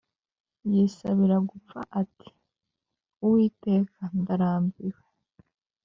yisabira 0.71 1.35
gupfa 1.49 1.79
ati 2.01 2.29
“Uwiteka, 3.25 3.99
ndarambiwe 4.19 5.01